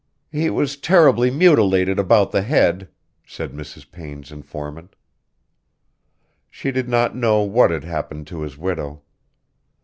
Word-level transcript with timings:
"He 0.31 0.49
was 0.49 0.77
terribly 0.77 1.29
mutilated 1.29 1.99
about 1.99 2.31
the 2.31 2.41
head," 2.41 2.89
said 3.23 3.51
Mrs. 3.51 3.91
Payne's 3.91 4.31
informant. 4.31 4.95
She 6.49 6.71
did 6.71 6.89
not 6.89 7.15
know 7.15 7.43
what 7.43 7.69
had 7.69 7.83
happened 7.83 8.25
to 8.25 8.41
his 8.41 8.57
widow. 8.57 9.03